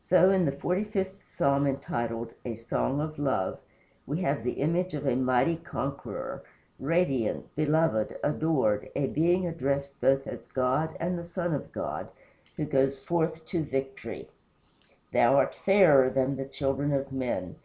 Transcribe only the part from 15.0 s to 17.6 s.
"Thou art fairer than the children of men.